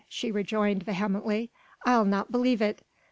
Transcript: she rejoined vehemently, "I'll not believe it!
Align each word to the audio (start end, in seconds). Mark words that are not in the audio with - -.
she 0.09 0.31
rejoined 0.31 0.81
vehemently, 0.81 1.51
"I'll 1.85 2.05
not 2.05 2.31
believe 2.31 2.59
it! 2.59 2.81